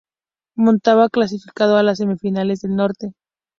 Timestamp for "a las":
1.77-1.99